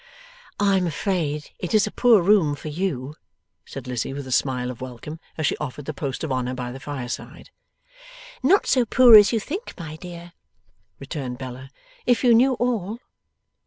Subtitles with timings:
[0.59, 3.13] 'I am afraid it is a poor room for you,'
[3.65, 6.71] said Lizzie, with a smile of welcome, as she offered the post of honour by
[6.71, 7.51] the fireside.
[8.41, 10.33] 'Not so poor as you think, my dear,'
[10.99, 11.69] returned Bella,
[12.07, 12.97] 'if you knew all.